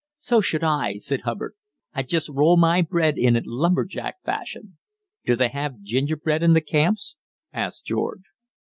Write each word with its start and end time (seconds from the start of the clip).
"So 0.17 0.41
should 0.41 0.63
I," 0.63 0.97
said 0.97 1.19
Hubbard; 1.25 1.53
"I'd 1.93 2.09
just 2.09 2.27
roll 2.27 2.57
my 2.57 2.81
bread 2.81 3.19
in 3.19 3.35
it 3.35 3.45
lumberjack 3.45 4.15
fashion." 4.23 4.79
"Do 5.25 5.35
they 5.35 5.49
have 5.49 5.83
gingerbread 5.83 6.41
in 6.41 6.53
the 6.53 6.61
camps?" 6.61 7.17
asked 7.53 7.85
George. 7.85 8.23